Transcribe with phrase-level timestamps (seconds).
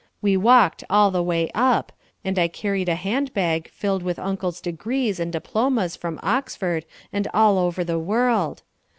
[0.19, 1.91] We walked all the way up
[2.25, 7.59] and I carried a handbag filled with Uncle's degrees and diplomas from Oxford and all
[7.59, 8.63] over the world.